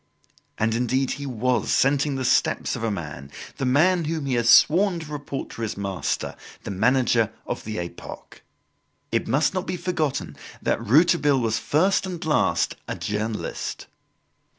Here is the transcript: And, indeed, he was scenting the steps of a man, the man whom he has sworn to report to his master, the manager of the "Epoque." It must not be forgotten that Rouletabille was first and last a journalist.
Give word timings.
And, 0.57 0.73
indeed, 0.73 1.11
he 1.11 1.27
was 1.27 1.69
scenting 1.71 2.15
the 2.15 2.25
steps 2.25 2.75
of 2.75 2.81
a 2.83 2.89
man, 2.89 3.29
the 3.57 3.67
man 3.67 4.05
whom 4.05 4.25
he 4.25 4.33
has 4.33 4.49
sworn 4.49 4.99
to 4.99 5.11
report 5.11 5.51
to 5.51 5.61
his 5.61 5.77
master, 5.77 6.35
the 6.63 6.71
manager 6.71 7.31
of 7.45 7.63
the 7.65 7.77
"Epoque." 7.77 8.41
It 9.11 9.27
must 9.27 9.53
not 9.53 9.67
be 9.67 9.77
forgotten 9.77 10.35
that 10.59 10.83
Rouletabille 10.83 11.39
was 11.39 11.59
first 11.59 12.07
and 12.07 12.25
last 12.25 12.75
a 12.87 12.95
journalist. 12.95 13.85